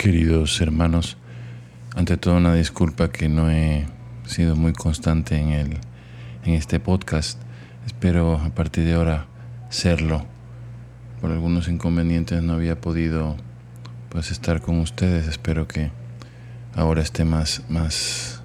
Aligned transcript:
Queridos 0.00 0.58
hermanos, 0.62 1.18
ante 1.94 2.16
todo 2.16 2.38
una 2.38 2.54
disculpa 2.54 3.12
que 3.12 3.28
no 3.28 3.50
he 3.50 3.84
sido 4.24 4.56
muy 4.56 4.72
constante 4.72 5.36
en, 5.36 5.50
el, 5.50 5.76
en 6.42 6.54
este 6.54 6.80
podcast. 6.80 7.38
Espero 7.84 8.36
a 8.36 8.48
partir 8.48 8.86
de 8.86 8.94
ahora 8.94 9.26
serlo. 9.68 10.24
Por 11.20 11.32
algunos 11.32 11.68
inconvenientes 11.68 12.42
no 12.42 12.54
había 12.54 12.80
podido 12.80 13.36
pues 14.08 14.30
estar 14.30 14.62
con 14.62 14.78
ustedes. 14.78 15.28
Espero 15.28 15.68
que 15.68 15.90
ahora 16.74 17.02
esté 17.02 17.26
más, 17.26 17.62
más, 17.68 18.42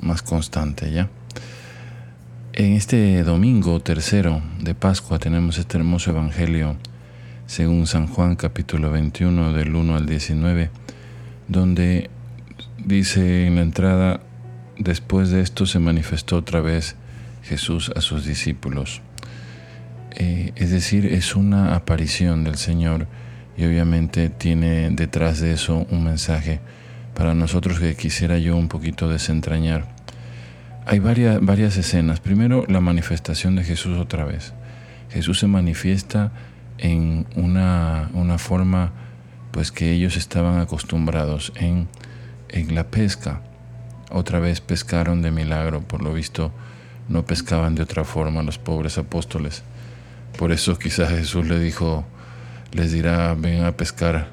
más 0.00 0.22
constante 0.22 0.92
ya. 0.92 1.10
En 2.52 2.74
este 2.74 3.24
domingo 3.24 3.80
tercero 3.80 4.42
de 4.60 4.76
Pascua 4.76 5.18
tenemos 5.18 5.58
este 5.58 5.76
hermoso 5.76 6.12
evangelio 6.12 6.76
según 7.46 7.88
San 7.88 8.06
Juan 8.06 8.36
capítulo 8.36 8.92
21 8.92 9.54
del 9.54 9.74
1 9.74 9.96
al 9.96 10.06
19 10.06 10.83
donde 11.48 12.10
dice 12.84 13.46
en 13.46 13.56
la 13.56 13.62
entrada, 13.62 14.20
después 14.78 15.30
de 15.30 15.40
esto 15.40 15.66
se 15.66 15.78
manifestó 15.78 16.36
otra 16.36 16.60
vez 16.60 16.96
Jesús 17.42 17.92
a 17.94 18.00
sus 18.00 18.24
discípulos. 18.24 19.02
Eh, 20.12 20.52
es 20.56 20.70
decir, 20.70 21.06
es 21.06 21.34
una 21.34 21.74
aparición 21.74 22.44
del 22.44 22.56
Señor 22.56 23.06
y 23.56 23.64
obviamente 23.64 24.30
tiene 24.30 24.90
detrás 24.90 25.40
de 25.40 25.52
eso 25.52 25.86
un 25.90 26.04
mensaje 26.04 26.60
para 27.14 27.34
nosotros 27.34 27.78
que 27.78 27.94
quisiera 27.94 28.38
yo 28.38 28.56
un 28.56 28.68
poquito 28.68 29.08
desentrañar. 29.08 29.86
Hay 30.86 30.98
varias, 30.98 31.40
varias 31.40 31.76
escenas. 31.76 32.20
Primero, 32.20 32.64
la 32.68 32.80
manifestación 32.80 33.56
de 33.56 33.64
Jesús 33.64 33.98
otra 33.98 34.24
vez. 34.24 34.52
Jesús 35.10 35.38
se 35.38 35.46
manifiesta 35.46 36.32
en 36.78 37.26
una, 37.36 38.10
una 38.14 38.38
forma 38.38 38.92
pues 39.54 39.70
que 39.70 39.92
ellos 39.92 40.16
estaban 40.16 40.58
acostumbrados 40.58 41.52
en, 41.54 41.86
en 42.48 42.74
la 42.74 42.88
pesca. 42.88 43.40
Otra 44.10 44.40
vez 44.40 44.60
pescaron 44.60 45.22
de 45.22 45.30
milagro, 45.30 45.80
por 45.80 46.02
lo 46.02 46.12
visto 46.12 46.50
no 47.08 47.24
pescaban 47.24 47.76
de 47.76 47.84
otra 47.84 48.02
forma 48.02 48.42
los 48.42 48.58
pobres 48.58 48.98
apóstoles. 48.98 49.62
Por 50.36 50.50
eso 50.50 50.76
quizás 50.76 51.10
Jesús 51.10 51.46
le 51.46 51.60
dijo, 51.60 52.04
les 52.72 52.90
dirá, 52.90 53.32
ven 53.34 53.62
a 53.62 53.76
pescar, 53.76 54.30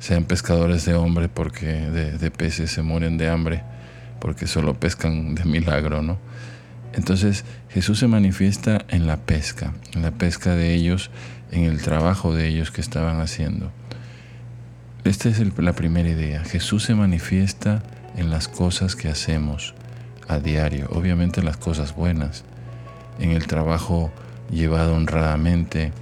sean 0.00 0.24
pescadores 0.24 0.84
de 0.84 0.94
hombre, 0.94 1.28
porque 1.28 1.66
de, 1.66 2.18
de, 2.18 2.30
peces 2.32 2.72
se 2.72 2.82
mueren 2.82 3.16
de 3.16 3.28
hambre, 3.28 3.62
porque 4.20 4.48
solo 4.48 4.74
pescan 4.74 5.36
de 5.36 5.44
milagro, 5.44 6.02
¿no? 6.02 6.18
Entonces 6.94 7.44
Jesús 7.68 8.00
se 8.00 8.08
manifiesta 8.08 8.84
en 8.88 9.06
la 9.06 9.18
pesca, 9.18 9.72
en 9.92 10.02
la 10.02 10.10
pesca 10.10 10.56
de 10.56 10.74
ellos, 10.74 11.12
en 11.52 11.62
el 11.62 11.80
trabajo 11.80 12.34
de 12.34 12.48
ellos 12.48 12.72
que 12.72 12.80
estaban 12.80 13.20
haciendo. 13.20 13.70
Esta 15.04 15.28
es 15.28 15.58
la 15.58 15.74
primera 15.74 16.08
idea. 16.08 16.42
Jesús 16.44 16.84
se 16.84 16.94
manifiesta 16.94 17.82
en 18.16 18.30
las 18.30 18.48
cosas 18.48 18.96
que 18.96 19.08
hacemos 19.08 19.74
a 20.28 20.38
diario, 20.38 20.88
obviamente 20.92 21.42
las 21.42 21.58
cosas 21.58 21.94
buenas, 21.94 22.44
en 23.18 23.32
el 23.32 23.46
trabajo 23.46 24.10
llevado 24.50 24.94
honradamente, 24.94 25.92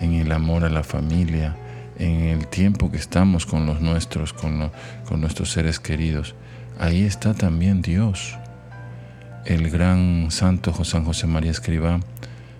en 0.00 0.12
el 0.12 0.30
amor 0.30 0.64
a 0.64 0.68
la 0.70 0.84
familia, 0.84 1.56
en 1.98 2.26
el 2.26 2.46
tiempo 2.46 2.92
que 2.92 2.96
estamos 2.96 3.44
con 3.44 3.66
los 3.66 3.80
nuestros, 3.80 4.32
con, 4.32 4.70
nuestros 5.20 5.50
seres 5.50 5.80
queridos. 5.80 6.36
Ahí 6.78 7.02
está 7.02 7.34
también 7.34 7.82
Dios. 7.82 8.38
El 9.46 9.68
gran 9.68 10.30
santo 10.30 10.72
San 10.84 11.04
José 11.04 11.26
María 11.26 11.50
Escribá, 11.50 11.98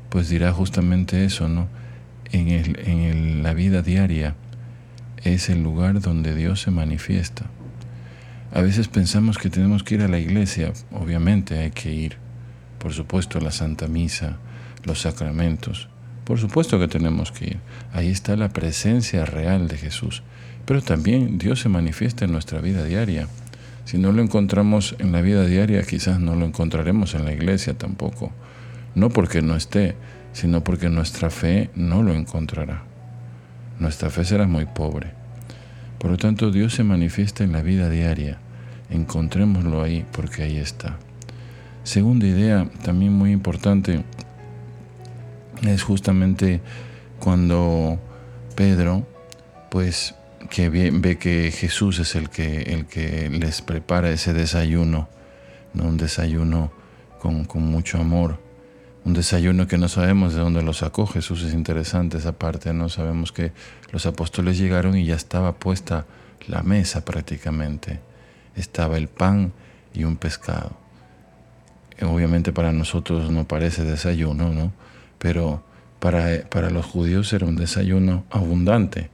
pues 0.09 0.29
dirá 0.29 0.53
justamente 0.53 1.25
eso, 1.25 1.49
¿no? 1.49 1.69
En 2.33 3.45
la 3.45 3.55
vida 3.55 3.81
diaria, 3.81 4.35
es 5.25 5.49
el 5.49 5.63
lugar 5.63 6.01
donde 6.01 6.35
Dios 6.35 6.61
se 6.61 6.71
manifiesta. 6.71 7.47
A 8.53 8.61
veces 8.61 8.89
pensamos 8.89 9.39
que 9.39 9.51
tenemos 9.51 9.83
que 9.83 9.97
ir 9.97 10.03
a 10.03 10.09
la 10.09 10.19
iglesia, 10.19 10.73
obviamente 10.93 11.59
hay 11.59 11.71
que 11.71 11.93
ir, 11.93 12.17
por 12.79 12.93
supuesto, 12.93 13.39
a 13.39 13.41
la 13.41 13.51
Santa 13.51 13.89
Misa, 13.89 14.37
los 14.85 15.01
sacramentos, 15.01 15.89
por 16.25 16.39
supuesto 16.39 16.79
que 16.79 16.89
tenemos 16.89 17.33
que 17.33 17.47
ir. 17.47 17.59
Ahí 17.93 18.11
está 18.11 18.37
la 18.37 18.51
presencia 18.51 19.25
real 19.25 19.67
de 19.67 19.79
Jesús. 19.79 20.23
Pero 20.67 20.81
también 20.81 21.37
Dios 21.37 21.61
se 21.61 21.69
manifiesta 21.69 22.25
en 22.25 22.33
nuestra 22.33 22.61
vida 22.61 22.85
diaria. 22.85 23.29
Si 23.85 23.99
no 23.99 24.13
lo 24.13 24.23
encontramos 24.23 24.95
en 24.99 25.13
la 25.13 25.21
vida 25.21 25.45
diaria, 25.45 25.83
quizás 25.83 26.21
no 26.21 26.35
lo 26.35 26.47
encontraremos 26.47 27.15
en 27.15 27.27
la 27.27 27.33
iglesia 27.33 27.77
tampoco. 27.77 28.33
No 28.95 29.11
porque 29.11 29.43
no 29.43 29.57
esté, 29.57 29.97
sino 30.33 30.65
porque 30.65 30.89
nuestra 30.89 31.29
fe 31.29 31.69
no 31.75 32.03
lo 32.03 32.15
encontrará 32.15 32.85
nuestra 33.79 34.11
fe 34.11 34.25
será 34.25 34.47
muy 34.47 34.67
pobre. 34.67 35.13
Por 36.05 36.11
lo 36.11 36.19
tanto, 36.19 36.51
Dios 36.51 36.75
se 36.75 36.85
manifiesta 36.85 37.45
en 37.45 37.53
la 37.53 37.63
vida 37.63 37.89
diaria. 37.89 38.37
Encontrémoslo 38.91 39.83
ahí 39.83 40.05
porque 40.13 40.43
ahí 40.43 40.59
está. 40.59 40.99
Segunda 41.83 42.27
idea, 42.27 42.69
también 42.83 43.15
muy 43.15 43.33
importante, 43.33 44.05
es 45.63 45.83
justamente 45.83 46.61
cuando 47.21 47.99
Pedro, 48.55 49.07
pues, 49.71 50.15
que 50.51 50.69
ve, 50.69 51.17
que 51.17 51.51
Jesús 51.51 51.99
es 51.99 52.17
el 52.17 52.29
que, 52.29 52.61
el 52.75 52.85
que 52.85 53.31
les 53.31 53.63
prepara 53.63 54.11
ese 54.11 54.35
desayuno, 54.35 55.09
¿no? 55.73 55.85
un 55.85 55.97
desayuno 55.97 56.71
con, 57.19 57.47
con 57.47 57.63
mucho 57.63 57.99
amor, 57.99 58.39
un 59.05 59.13
desayuno 59.13 59.67
que 59.67 59.77
no 59.77 59.89
sabemos 59.89 60.35
de 60.35 60.41
dónde 60.41 60.63
lo 60.63 60.73
sacó. 60.73 61.07
Jesús 61.07 61.43
es 61.43 61.53
interesante 61.53 62.19
esa 62.19 62.33
parte, 62.33 62.73
no 62.73 62.89
sabemos 62.89 63.33
que 63.33 63.53
los 63.93 64.07
apóstoles 64.07 64.59
llegaron 64.59 64.97
y 64.97 65.05
ya 65.05 65.15
estaba 65.15 65.55
puesta 65.55 66.07
la 66.49 66.63
mesa 66.63 67.05
prácticamente. 67.05 68.01
Estaba 68.57 68.97
el 68.97 69.09
pan 69.09 69.53
y 69.93 70.05
un 70.05 70.17
pescado. 70.17 70.73
Obviamente 72.03 72.53
para 72.53 72.73
nosotros 72.73 73.31
no 73.31 73.47
parece 73.47 73.85
desayuno, 73.85 74.53
¿no? 74.53 74.73
Pero 75.19 75.63
para, 76.01 76.49
para 76.49 76.71
los 76.71 76.87
judíos 76.87 77.33
era 77.33 77.47
un 77.47 77.57
desayuno 77.57 78.25
abundante. 78.31 79.11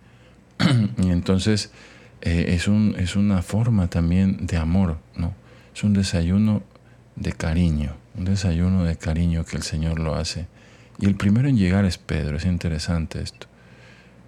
y 0.98 1.10
entonces 1.10 1.72
eh, 2.20 2.46
es, 2.48 2.68
un, 2.68 2.94
es 2.96 3.16
una 3.16 3.42
forma 3.42 3.88
también 3.88 4.46
de 4.46 4.56
amor, 4.56 4.98
¿no? 5.16 5.34
Es 5.74 5.82
un 5.82 5.94
desayuno 5.94 6.62
de 7.16 7.32
cariño 7.32 7.94
un 8.20 8.26
desayuno 8.26 8.84
de 8.84 8.96
cariño 8.96 9.46
que 9.46 9.56
el 9.56 9.62
Señor 9.62 9.98
lo 9.98 10.14
hace. 10.14 10.46
Y 10.98 11.06
el 11.06 11.16
primero 11.16 11.48
en 11.48 11.56
llegar 11.56 11.86
es 11.86 11.96
Pedro, 11.96 12.36
es 12.36 12.44
interesante 12.44 13.22
esto. 13.22 13.46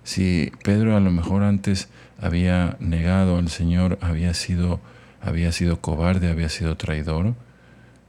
Si 0.03 0.51
Pedro 0.65 0.97
a 0.97 1.01
lo 1.01 1.11
mejor 1.11 1.43
antes 1.43 1.89
había 2.19 2.79
negado 2.81 3.37
al 3.37 3.51
Señor, 3.51 3.99
había 4.01 4.33
sido, 4.33 4.81
había 5.21 5.53
sido 5.53 5.83
cobarde, 5.83 6.31
había 6.31 6.49
sido 6.49 6.79
traidor, 6.79 7.35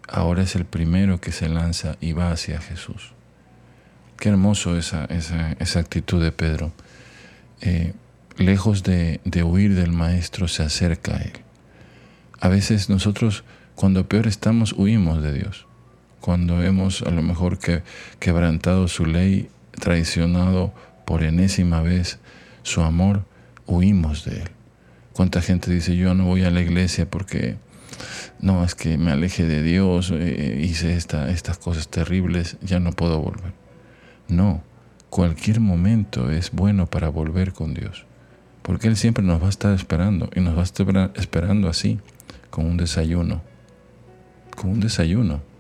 ahora 0.08 0.44
es 0.44 0.56
el 0.56 0.64
primero 0.64 1.20
que 1.20 1.34
se 1.34 1.50
lanza 1.50 1.98
y 2.00 2.14
va 2.14 2.32
hacia 2.32 2.62
Jesús. 2.62 3.12
Qué 4.18 4.30
hermoso 4.30 4.78
esa, 4.78 5.04
esa, 5.06 5.52
esa 5.60 5.80
actitud 5.82 6.24
de 6.24 6.32
Pedro. 6.32 6.72
Eh, 7.60 7.92
lejos 8.38 8.84
de, 8.84 9.20
de 9.26 9.44
huir 9.44 9.76
del 9.76 9.92
Maestro, 9.92 10.48
se 10.48 10.64
acerca 10.64 11.18
a 11.18 11.22
Él. 11.24 11.34
A 12.40 12.48
veces 12.48 12.90
nosotros 12.90 13.44
cuando 13.76 14.08
peor 14.08 14.28
estamos, 14.28 14.74
huimos 14.74 15.22
de 15.22 15.34
Dios. 15.34 15.66
Cuando 16.24 16.64
hemos 16.64 17.02
a 17.02 17.12
lo 17.12 17.22
mejor 17.22 17.60
que, 17.60 17.84
quebrantado 18.20 18.88
su 18.88 19.06
ley, 19.06 19.50
traicionado 19.72 20.74
por 21.04 21.22
enésima 21.22 21.82
vez 21.82 22.18
su 22.62 22.80
amor, 22.80 23.26
huimos 23.66 24.24
de 24.24 24.38
Él. 24.38 24.50
¿Cuánta 25.12 25.42
gente 25.42 25.70
dice, 25.70 25.98
yo 25.98 26.14
no 26.14 26.24
voy 26.24 26.44
a 26.46 26.50
la 26.50 26.62
iglesia 26.62 27.12
porque 27.12 27.58
no, 28.40 28.64
es 28.64 28.74
que 28.74 28.98
me 28.98 29.12
aleje 29.12 29.44
de 29.44 29.64
Dios, 29.64 30.14
eh, 30.16 30.62
hice 30.64 30.96
esta, 30.96 31.30
estas 31.30 31.58
cosas 31.58 31.90
terribles, 31.90 32.56
ya 32.62 32.80
no 32.80 32.94
puedo 32.94 33.20
volver? 33.20 33.52
No, 34.30 34.64
cualquier 35.10 35.60
momento 35.60 36.32
es 36.32 36.52
bueno 36.54 36.88
para 36.88 37.10
volver 37.10 37.52
con 37.52 37.74
Dios, 37.74 38.06
porque 38.62 38.88
Él 38.88 38.96
siempre 38.96 39.26
nos 39.26 39.42
va 39.42 39.48
a 39.48 39.50
estar 39.50 39.74
esperando 39.74 40.30
y 40.34 40.40
nos 40.40 40.56
va 40.56 40.62
a 40.62 40.64
estar 40.64 41.12
esperando 41.16 41.68
así, 41.68 42.00
con 42.50 42.66
un 42.66 42.78
desayuno, 42.78 43.42
con 44.56 44.70
un 44.70 44.80
desayuno. 44.80 45.52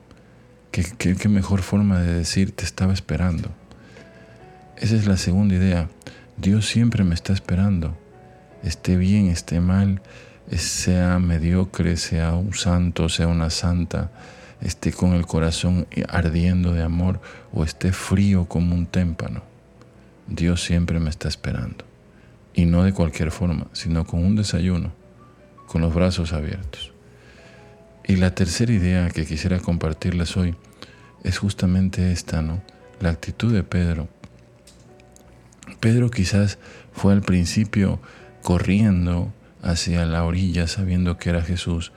¿Qué, 0.73 1.29
mejor 1.29 1.61
forma 1.61 1.99
de 1.99 2.11
decir 2.11 2.51
te 2.51 2.63
estaba 2.63 2.93
esperando? 2.93 3.49
Esa 4.75 4.95
es 4.95 5.05
la 5.05 5.17
segunda 5.17 5.53
idea. 5.53 5.87
Dios 6.37 6.65
siempre 6.65 7.03
me 7.03 7.13
está 7.13 7.31
esperando. 7.31 7.95
Esté 8.63 8.97
bien, 8.97 9.27
esté 9.27 9.59
mal, 9.59 10.01
sea 10.49 11.19
mediocre, 11.19 11.95
sea 11.95 12.33
un 12.33 12.55
santo, 12.55 13.07
sea 13.07 13.27
una 13.27 13.51
santa, 13.51 14.09
esté 14.61 14.91
con 14.91 15.13
el 15.13 15.27
corazón 15.27 15.85
ardiendo 16.09 16.73
de 16.73 16.81
amor 16.81 17.21
o 17.53 17.63
esté 17.63 17.91
frío 17.91 18.45
como 18.45 18.73
un 18.73 18.87
témpano. 18.87 19.43
Dios 20.25 20.63
siempre 20.63 20.99
me 20.99 21.11
está 21.11 21.27
esperando. 21.27 21.85
Y 22.55 22.65
no 22.65 22.81
de 22.81 22.93
cualquier 22.93 23.29
forma, 23.29 23.67
sino 23.73 24.07
con 24.07 24.25
un 24.25 24.35
desayuno, 24.35 24.91
con 25.67 25.81
los 25.81 25.93
brazos 25.93 26.33
abiertos. 26.33 26.92
Y 28.05 28.17
la 28.17 28.35
tercera 28.35 28.71
idea 28.71 29.09
que 29.09 29.25
quisiera 29.25 29.59
compartirles 29.59 30.35
hoy 30.37 30.55
es 31.23 31.37
justamente 31.37 32.11
esta, 32.11 32.41
¿no? 32.41 32.61
La 32.99 33.09
actitud 33.09 33.53
de 33.53 33.63
Pedro. 33.63 34.09
Pedro 35.79 36.09
quizás 36.09 36.59
fue 36.91 37.13
al 37.13 37.21
principio 37.21 37.99
corriendo 38.41 39.33
hacia 39.61 40.05
la 40.05 40.23
orilla 40.25 40.67
sabiendo 40.67 41.17
que 41.17 41.29
era 41.29 41.41
Jesús 41.41 41.91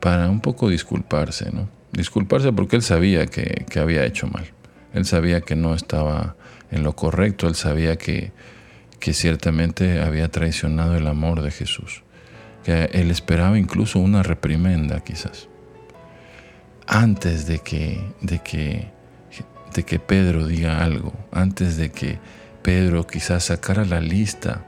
para 0.00 0.30
un 0.30 0.40
poco 0.40 0.68
disculparse, 0.68 1.50
¿no? 1.52 1.68
Disculparse 1.92 2.52
porque 2.52 2.76
él 2.76 2.82
sabía 2.82 3.26
que, 3.26 3.66
que 3.68 3.80
había 3.80 4.04
hecho 4.04 4.28
mal. 4.28 4.46
Él 4.94 5.04
sabía 5.04 5.40
que 5.40 5.56
no 5.56 5.74
estaba 5.74 6.36
en 6.70 6.84
lo 6.84 6.94
correcto, 6.94 7.48
él 7.48 7.54
sabía 7.54 7.96
que, 7.96 8.32
que 8.98 9.12
ciertamente 9.12 10.00
había 10.00 10.28
traicionado 10.28 10.96
el 10.96 11.06
amor 11.06 11.42
de 11.42 11.50
Jesús, 11.50 12.02
que 12.64 12.84
él 12.92 13.10
esperaba 13.10 13.58
incluso 13.58 13.98
una 13.98 14.22
reprimenda 14.22 15.00
quizás. 15.00 15.48
Antes 16.86 17.46
de 17.46 17.60
que, 17.60 18.02
de 18.20 18.40
que, 18.40 18.88
de 19.74 19.82
que 19.84 19.98
Pedro 19.98 20.46
diga 20.46 20.82
algo, 20.82 21.12
antes 21.30 21.76
de 21.76 21.90
que 21.90 22.18
Pedro 22.62 23.06
quizás 23.06 23.44
sacara 23.44 23.84
la 23.84 24.00
lista 24.00 24.64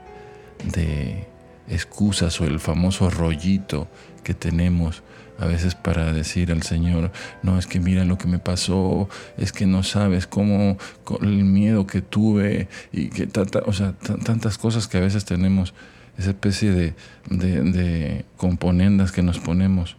de 0.64 1.26
excusas 1.68 2.40
o 2.40 2.44
el 2.44 2.60
famoso 2.60 3.10
rollito 3.10 3.88
que 4.22 4.34
tenemos 4.34 5.02
a 5.38 5.46
veces 5.46 5.74
para 5.74 6.12
decir 6.12 6.52
al 6.52 6.62
Señor, 6.62 7.10
no, 7.42 7.58
es 7.58 7.66
que 7.66 7.80
mira 7.80 8.04
lo 8.04 8.16
que 8.16 8.28
me 8.28 8.38
pasó, 8.38 9.08
es 9.36 9.52
que 9.52 9.66
no 9.66 9.82
sabes 9.82 10.26
cómo, 10.28 10.76
el 11.20 11.44
miedo 11.44 11.86
que 11.86 12.00
tuve 12.00 12.68
y 12.92 13.08
que, 13.08 13.28
o 13.66 13.72
sea, 13.72 13.92
tantas 13.92 14.56
cosas 14.56 14.86
que 14.86 14.98
a 14.98 15.00
veces 15.00 15.24
tenemos, 15.24 15.74
esa 16.18 16.30
especie 16.30 16.70
de, 16.70 16.94
de, 17.28 18.24
componendas 18.36 19.12
que 19.12 19.22
nos 19.22 19.38
ponemos. 19.38 19.96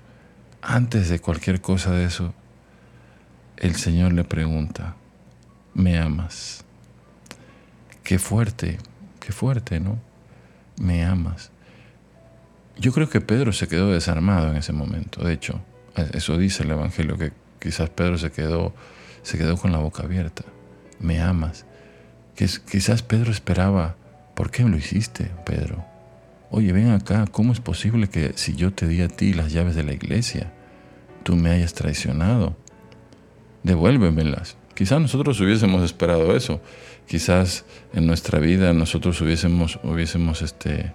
Antes 0.62 1.10
de 1.10 1.20
cualquier 1.20 1.62
cosa 1.62 1.92
de 1.92 2.06
eso, 2.06 2.34
el 3.58 3.76
Señor 3.76 4.14
le 4.14 4.24
pregunta, 4.24 4.96
¿me 5.74 5.98
amas? 5.98 6.64
Qué 8.04 8.20
fuerte, 8.20 8.78
qué 9.20 9.32
fuerte, 9.32 9.80
¿no? 9.80 10.00
Me 10.80 11.04
amas. 11.06 11.52
Yo 12.78 12.92
creo 12.92 13.10
que 13.10 13.22
Pedro 13.22 13.54
se 13.54 13.68
quedó 13.68 13.92
desarmado 13.92 14.50
en 14.50 14.58
ese 14.58 14.74
momento. 14.74 15.24
De 15.24 15.34
hecho, 15.34 15.62
eso 16.14 16.38
dice 16.38 16.64
el 16.64 16.72
Evangelio, 16.72 17.18
que 17.18 17.32
quizás 17.60 17.90
Pedro 17.90 18.18
se 18.18 18.32
quedó, 18.32 18.74
se 19.22 19.38
quedó 19.38 19.58
con 19.58 19.72
la 19.72 19.78
boca 19.78 20.04
abierta. 20.04 20.44
Me 21.00 21.22
amas. 21.22 21.66
Quizás 22.36 23.04
Pedro 23.04 23.32
esperaba, 23.32 23.96
¿por 24.34 24.50
qué 24.50 24.64
lo 24.64 24.76
hiciste, 24.76 25.30
Pedro? 25.46 25.93
Oye, 26.56 26.72
ven 26.72 26.92
acá, 26.92 27.26
¿cómo 27.32 27.52
es 27.52 27.60
posible 27.60 28.10
que 28.10 28.34
si 28.36 28.54
yo 28.54 28.72
te 28.72 28.88
di 28.88 29.02
a 29.02 29.08
ti 29.08 29.34
las 29.34 29.52
llaves 29.52 29.74
de 29.74 29.82
la 29.82 29.92
iglesia, 29.92 30.54
tú 31.24 31.36
me 31.36 31.50
hayas 31.50 31.74
traicionado? 31.74 32.56
Devuélvemelas. 33.64 34.56
Quizás 34.76 35.02
nosotros 35.02 35.42
hubiésemos 35.42 35.82
esperado 35.82 36.36
eso. 36.36 36.62
Quizás 37.08 37.66
en 37.96 38.06
nuestra 38.06 38.38
vida 38.38 38.72
nosotros 38.72 39.20
hubiésemos, 39.22 39.80
hubiésemos 39.82 40.44
este, 40.44 40.94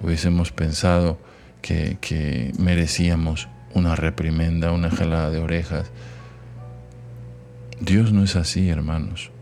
hubiésemos 0.00 0.52
pensado 0.52 1.18
que, 1.60 2.54
merecíamos 2.58 3.48
una 3.74 3.94
reprimenda, 3.94 4.72
una 4.72 4.90
jalada 4.90 5.30
de 5.30 5.38
orejas. 5.38 5.90
Dios 7.78 8.10
no 8.14 8.24
es 8.24 8.36
así, 8.36 8.70
hermanos. 8.70 9.32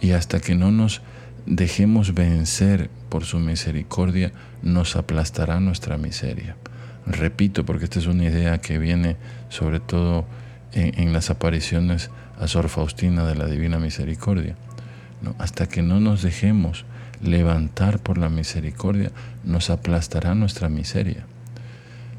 Y 0.00 0.10
hasta 0.10 0.40
que 0.40 0.56
no 0.56 0.72
nos 0.72 1.00
dejemos 1.48 2.14
vencer 2.14 2.90
por 3.08 3.24
su 3.24 3.38
misericordia, 3.38 4.32
nos 4.62 4.96
aplastará 4.96 5.60
nuestra 5.60 5.96
miseria. 5.96 6.56
Repito, 7.06 7.64
porque 7.64 7.84
esta 7.84 7.98
es 7.98 8.06
una 8.06 8.24
idea 8.24 8.58
que 8.58 8.78
viene 8.78 9.16
sobre 9.48 9.80
todo 9.80 10.26
en, 10.72 11.12
las 11.12 11.30
apariciones 11.30 12.10
a 12.38 12.46
Sor 12.46 12.68
Faustina 12.68 13.24
de 13.24 13.34
la 13.34 13.46
Divina 13.46 13.78
Misericordia. 13.78 14.56
Hasta 15.38 15.66
que 15.66 15.82
no 15.82 16.00
nos 16.00 16.22
dejemos 16.22 16.84
levantar 17.22 17.98
por 17.98 18.18
la 18.18 18.28
misericordia, 18.28 19.10
nos 19.42 19.70
aplastará 19.70 20.34
nuestra 20.34 20.68
miseria. 20.68 21.24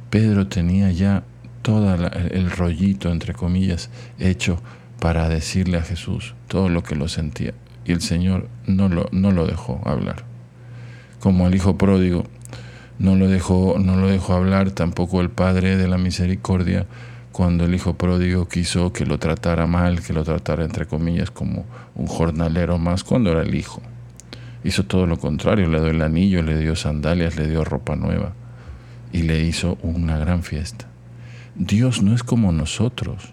Pedro 0.10 0.48
tenía 0.48 0.92
ya 0.92 1.24
todo 1.62 1.94
el 1.94 2.50
rollito, 2.50 3.12
entre 3.12 3.34
comillas, 3.34 3.92
hecho 4.18 4.60
para 5.00 5.30
decirle 5.30 5.78
a 5.78 5.84
Jesús 5.84 6.34
todo 6.48 6.68
lo 6.68 6.82
que 6.82 6.96
lo 6.96 7.08
sentía. 7.08 7.54
Y 7.86 7.92
el 7.92 8.02
Señor 8.02 8.48
no 8.68 8.90
lo, 8.90 9.08
no 9.12 9.32
lo 9.32 9.48
dejó 9.48 9.82
hablar. 9.86 10.24
Como 11.20 11.46
al 11.46 11.56
Hijo 11.56 11.78
pródigo, 11.78 12.26
no 13.00 13.16
lo, 13.16 13.28
dejó, 13.28 13.78
no 13.80 13.96
lo 13.96 14.08
dejó 14.08 14.34
hablar 14.34 14.72
tampoco 14.72 15.22
el 15.22 15.30
Padre 15.30 15.78
de 15.78 15.88
la 15.88 15.98
Misericordia 15.98 16.86
cuando 17.32 17.66
el 17.66 17.74
Hijo 17.74 17.94
pródigo 17.94 18.48
quiso 18.48 18.92
que 18.92 19.06
lo 19.06 19.18
tratara 19.20 19.68
mal, 19.68 20.02
que 20.02 20.14
lo 20.14 20.24
tratara 20.24 20.66
entre 20.66 20.86
comillas 20.86 21.32
como 21.32 21.66
un 21.96 22.08
jornalero 22.08 22.78
más, 22.78 23.04
cuando 23.04 23.32
era 23.32 23.42
el 23.42 23.56
Hijo. 23.56 23.82
Hizo 24.64 24.84
todo 24.84 25.06
lo 25.06 25.18
contrario, 25.18 25.70
le 25.70 25.80
dio 25.80 25.90
el 25.90 26.02
anillo, 26.02 26.44
le 26.44 26.58
dio 26.58 26.76
sandalias, 26.76 27.38
le 27.38 27.48
dio 27.48 27.64
ropa 27.64 27.96
nueva 27.96 28.34
y 29.12 29.24
le 29.24 29.42
hizo 29.42 29.78
una 29.82 30.18
gran 30.18 30.44
fiesta. 30.44 30.86
Dios 31.56 32.02
no 32.04 32.14
es 32.14 32.24
como 32.24 32.52
nosotros 32.52 33.30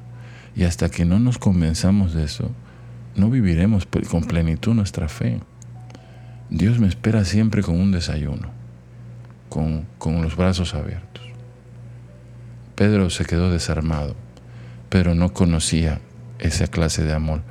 y 0.54 0.64
hasta 0.64 0.88
que 0.88 1.04
no 1.04 1.19
nos 1.19 1.38
convenzamos 1.38 2.14
de 2.14 2.25
eso, 2.25 2.50
no 3.16 3.30
viviremos 3.30 3.86
con 4.10 4.24
plenitud 4.24 4.74
nuestra 4.74 5.08
fe. 5.08 5.40
Dios 6.50 6.78
me 6.78 6.86
espera 6.86 7.24
siempre 7.24 7.62
con 7.62 7.80
un 7.80 7.92
desayuno, 7.92 8.50
con, 9.48 9.86
con 9.98 10.22
los 10.22 10.36
brazos 10.36 10.74
abiertos. 10.74 11.24
Pedro 12.74 13.10
se 13.10 13.24
quedó 13.24 13.50
desarmado, 13.50 14.14
pero 14.88 15.14
no 15.14 15.32
conocía 15.32 16.00
esa 16.38 16.66
clase 16.66 17.02
de 17.02 17.14
amor 17.14 17.42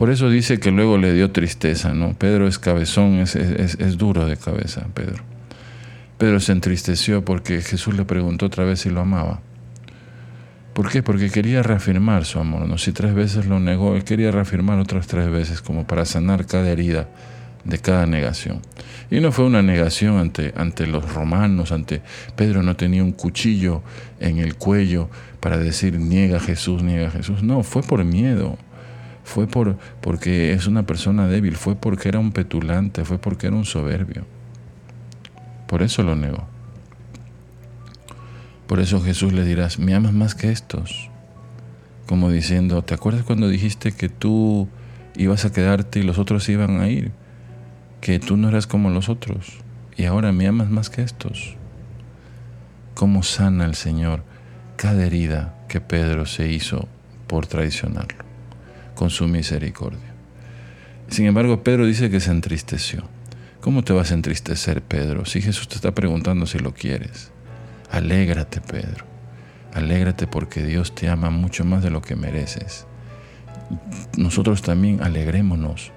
por 0.00 0.08
eso 0.08 0.30
dice 0.30 0.58
que 0.58 0.70
luego 0.70 0.96
le 0.96 1.12
dio 1.12 1.30
tristeza, 1.30 1.92
¿no? 1.92 2.14
Pedro 2.14 2.48
es 2.48 2.58
cabezón, 2.58 3.18
es, 3.18 3.36
es, 3.36 3.98
duro 3.98 4.24
de 4.24 4.38
cabeza, 4.38 4.86
Pedro. 4.94 5.22
Pedro 6.16 6.40
se 6.40 6.52
entristeció 6.52 7.22
porque 7.22 7.60
Jesús 7.60 7.94
le 7.94 8.06
preguntó 8.06 8.46
otra 8.46 8.64
vez 8.64 8.80
si 8.80 8.88
lo 8.88 9.02
amaba. 9.02 9.42
¿Por 10.72 10.90
qué? 10.90 11.02
Porque 11.02 11.30
quería 11.30 11.62
reafirmar 11.62 12.24
su 12.24 12.38
amor. 12.38 12.66
¿no? 12.66 12.78
Si 12.78 12.92
tres 12.92 13.14
veces 13.14 13.46
lo 13.46 13.60
negó, 13.60 13.96
él 13.96 14.04
quería 14.04 14.30
reafirmar 14.30 14.78
otras 14.78 15.06
tres 15.06 15.30
veces, 15.30 15.60
como 15.60 15.86
para 15.86 16.04
sanar 16.04 16.46
cada 16.46 16.68
herida 16.70 17.08
de 17.64 17.78
cada 17.78 18.06
negación. 18.06 18.60
Y 19.10 19.20
no 19.20 19.32
fue 19.32 19.44
una 19.44 19.62
negación 19.62 20.18
ante, 20.18 20.54
ante 20.56 20.86
los 20.86 21.12
romanos, 21.12 21.72
ante 21.72 22.00
Pedro 22.36 22.62
no 22.62 22.76
tenía 22.76 23.02
un 23.02 23.12
cuchillo 23.12 23.82
en 24.20 24.38
el 24.38 24.54
cuello 24.54 25.10
para 25.40 25.58
decir 25.58 25.98
niega 25.98 26.40
Jesús, 26.40 26.82
niega 26.82 27.10
Jesús. 27.10 27.42
No, 27.42 27.62
fue 27.62 27.82
por 27.82 28.04
miedo 28.04 28.56
fue 29.30 29.46
por, 29.46 29.76
porque 30.00 30.52
es 30.52 30.66
una 30.66 30.84
persona 30.84 31.28
débil, 31.28 31.56
fue 31.56 31.76
porque 31.76 32.08
era 32.08 32.18
un 32.18 32.32
petulante, 32.32 33.04
fue 33.04 33.18
porque 33.18 33.46
era 33.46 33.56
un 33.56 33.64
soberbio. 33.64 34.26
Por 35.66 35.82
eso 35.82 36.02
lo 36.02 36.16
negó. 36.16 36.48
Por 38.70 38.78
eso 38.78 39.02
Jesús 39.02 39.32
le 39.32 39.44
dirás, 39.44 39.80
me 39.80 39.96
amas 39.96 40.12
más 40.12 40.36
que 40.36 40.52
estos. 40.52 41.10
Como 42.06 42.30
diciendo, 42.30 42.82
¿te 42.82 42.94
acuerdas 42.94 43.24
cuando 43.24 43.48
dijiste 43.48 43.90
que 43.90 44.08
tú 44.08 44.68
ibas 45.16 45.44
a 45.44 45.50
quedarte 45.50 45.98
y 45.98 46.04
los 46.04 46.18
otros 46.18 46.48
iban 46.48 46.80
a 46.80 46.86
ir? 46.86 47.10
Que 48.00 48.20
tú 48.20 48.36
no 48.36 48.48
eras 48.48 48.68
como 48.68 48.90
los 48.90 49.08
otros. 49.08 49.58
Y 49.96 50.04
ahora 50.04 50.30
me 50.30 50.46
amas 50.46 50.70
más 50.70 50.88
que 50.88 51.02
estos. 51.02 51.56
¿Cómo 52.94 53.24
sana 53.24 53.64
el 53.64 53.74
Señor 53.74 54.22
cada 54.76 55.04
herida 55.04 55.52
que 55.66 55.80
Pedro 55.80 56.24
se 56.26 56.46
hizo 56.46 56.86
por 57.26 57.48
traicionarlo? 57.48 58.24
con 58.94 59.10
su 59.10 59.26
misericordia. 59.26 60.14
Sin 61.08 61.26
embargo, 61.26 61.64
Pedro 61.64 61.86
dice 61.86 62.08
que 62.08 62.20
se 62.20 62.30
entristeció. 62.30 63.02
¿Cómo 63.60 63.82
te 63.82 63.92
vas 63.92 64.12
a 64.12 64.14
entristecer, 64.14 64.80
Pedro, 64.80 65.24
si 65.24 65.42
Jesús 65.42 65.66
te 65.66 65.74
está 65.74 65.92
preguntando 65.92 66.46
si 66.46 66.60
lo 66.60 66.72
quieres? 66.72 67.32
Alégrate, 67.90 68.60
Pedro. 68.60 69.04
Alégrate 69.74 70.26
porque 70.26 70.62
Dios 70.62 70.94
te 70.94 71.08
ama 71.08 71.30
mucho 71.30 71.64
más 71.64 71.82
de 71.82 71.90
lo 71.90 72.02
que 72.02 72.16
mereces. 72.16 72.86
Nosotros 74.16 74.62
también 74.62 75.02
alegrémonos 75.02 75.92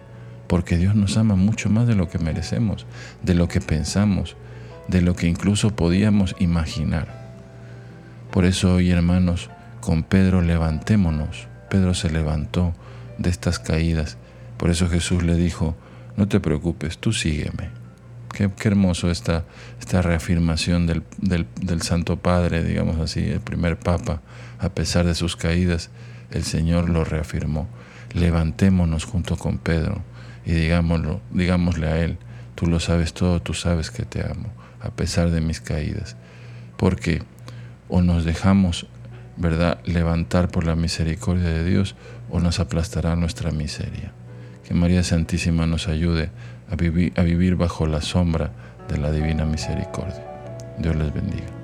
porque 0.47 0.77
Dios 0.77 0.95
nos 0.95 1.17
ama 1.17 1.35
mucho 1.35 1.69
más 1.69 1.87
de 1.87 1.95
lo 1.95 2.09
que 2.09 2.19
merecemos, 2.19 2.85
de 3.23 3.33
lo 3.33 3.47
que 3.47 3.61
pensamos, 3.61 4.35
de 4.87 5.01
lo 5.01 5.15
que 5.15 5.27
incluso 5.27 5.75
podíamos 5.75 6.35
imaginar. 6.39 7.23
Por 8.31 8.45
eso 8.45 8.75
hoy, 8.75 8.91
hermanos, 8.91 9.49
con 9.79 10.03
Pedro 10.03 10.41
levantémonos. 10.41 11.47
Pedro 11.69 11.93
se 11.93 12.09
levantó 12.09 12.73
de 13.17 13.29
estas 13.29 13.59
caídas. 13.59 14.17
Por 14.57 14.69
eso 14.69 14.89
Jesús 14.89 15.23
le 15.23 15.35
dijo, 15.35 15.75
no 16.17 16.27
te 16.27 16.39
preocupes, 16.39 16.97
tú 16.97 17.13
sígueme. 17.13 17.82
Qué, 18.33 18.49
hermoso 18.63 19.11
esta, 19.11 19.45
esta 19.79 20.01
reafirmación 20.01 20.87
del, 20.87 21.03
del, 21.19 21.81
Santo 21.83 22.17
Padre, 22.17 22.63
digamos 22.63 22.99
así, 22.99 23.21
el 23.21 23.41
primer 23.41 23.77
Papa, 23.77 24.21
a 24.59 24.69
pesar 24.69 25.05
de 25.05 25.13
sus 25.13 25.35
caídas, 25.35 25.91
el 26.31 26.43
Señor 26.43 26.89
lo 26.89 27.03
reafirmó. 27.03 27.67
Levantémonos 28.13 29.05
junto 29.05 29.37
con 29.37 29.59
Pedro 29.59 30.01
y 30.45 30.53
digámoslo, 30.53 31.21
digámosle 31.31 31.87
a 31.87 31.99
Él, 32.03 32.17
tú 32.55 32.65
lo 32.65 32.79
sabes 32.79 33.13
todo, 33.13 33.39
tú 33.39 33.53
sabes 33.53 33.91
que 33.91 34.03
te 34.03 34.21
amo, 34.21 34.51
a 34.81 34.89
pesar 34.89 35.29
de 35.29 35.39
mis 35.39 35.61
caídas. 35.61 36.15
Porque 36.75 37.21
o 37.87 38.01
nos 38.01 38.25
dejamos, 38.25 38.87
¿verdad?, 39.37 39.79
levantar 39.85 40.49
por 40.49 40.65
la 40.65 40.75
misericordia 40.75 41.49
de 41.49 41.63
Dios 41.63 41.95
o 42.31 42.39
nos 42.39 42.59
aplastará 42.59 43.15
nuestra 43.15 43.51
miseria. 43.51 44.11
Que 44.63 44.73
María 44.73 45.03
Santísima 45.03 45.67
nos 45.67 45.87
ayude 45.87 46.31
a 46.73 47.21
vivir, 47.23 47.55
bajo 47.55 47.85
la 47.85 48.01
sombra 48.01 48.51
de 48.89 48.97
la 48.97 49.11
divina 49.11 49.45
misericordia. 49.45 50.23
Dios 50.79 50.95
les 50.95 51.13
bendiga. 51.13 51.62